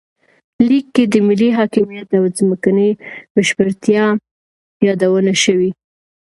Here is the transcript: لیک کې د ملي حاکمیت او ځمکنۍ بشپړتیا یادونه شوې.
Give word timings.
لیک 0.67 0.85
کې 0.95 1.03
د 1.13 1.15
ملي 1.27 1.49
حاکمیت 1.57 2.09
او 2.19 2.23
ځمکنۍ 2.37 2.91
بشپړتیا 3.33 4.03
یادونه 4.87 5.33
شوې. 5.43 5.69